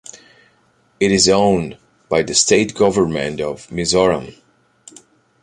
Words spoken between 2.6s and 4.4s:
Government of Mizoram.